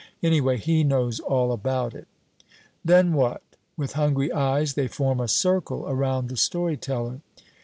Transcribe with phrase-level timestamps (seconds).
[0.23, 2.07] Anyway, he knows all about it."
[2.83, 3.43] "Then what?"
[3.77, 7.21] With hungry eyes they form a circle around the story teller.